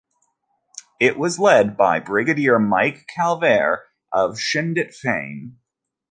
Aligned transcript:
It 0.99 1.15
was 1.15 1.37
led 1.37 1.77
by 1.77 1.99
Brigadier 1.99 2.57
Mike 2.57 3.05
Calvert 3.07 3.81
of 4.11 4.39
Chindit 4.39 4.95
fame. 4.95 5.59